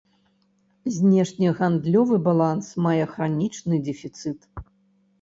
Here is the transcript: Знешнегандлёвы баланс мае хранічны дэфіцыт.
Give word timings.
Знешнегандлёвы 0.95 2.15
баланс 2.31 2.73
мае 2.89 3.05
хранічны 3.15 3.75
дэфіцыт. 3.91 4.39